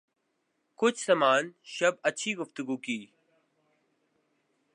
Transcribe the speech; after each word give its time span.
کچھ 0.79 0.99
سامان 1.05 1.51
شب 1.63 1.93
اچھی 2.03 2.35
گفتگو 2.35 2.77
کی 2.77 2.99